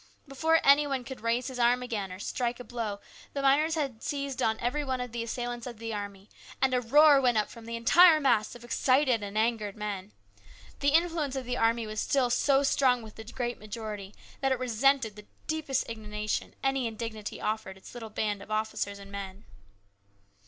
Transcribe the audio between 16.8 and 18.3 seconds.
indignity offered its little